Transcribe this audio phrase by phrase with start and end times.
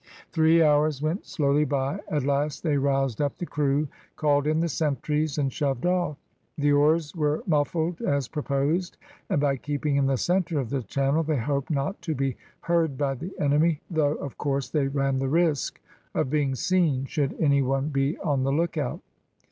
[0.31, 4.67] Three hours went slowly by; at last they roused up the crew, called in the
[4.67, 6.17] sentries, and shoved off.
[6.57, 8.97] The oars were muffled as proposed,
[9.29, 12.97] and by keeping in the centre of the channel they hoped not to be heard
[12.97, 15.79] by the enemy, though, of course, they ran the risk
[16.15, 19.01] of being seen should any one be on the lookout.